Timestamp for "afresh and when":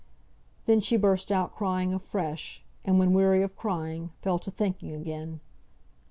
1.93-3.13